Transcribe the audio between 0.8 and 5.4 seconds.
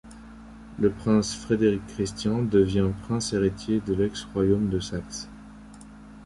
prince Frédéric-Christian devient prince héritier de l'ex-Royaume de Saxe.